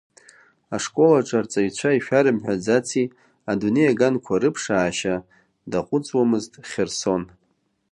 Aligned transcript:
Ашкол 0.75 1.11
аҿы 1.19 1.35
арҵаҩцәа 1.39 1.97
ишәарымҳәаӡаци 1.97 3.05
адунеи 3.51 3.91
аганқәа 3.91 4.41
рыԥшаашьа, 4.41 5.15
даҟәыҵуамызт 5.71 6.53
Хьырсон. 6.69 7.23